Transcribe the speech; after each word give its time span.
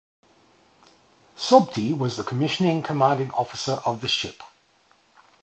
Sobti 1.37 1.95
was 1.95 2.17
the 2.17 2.23
commissioning 2.23 2.81
Commanding 2.81 3.29
Officer 3.33 3.73
of 3.85 4.01
the 4.01 4.07
ship. 4.07 4.41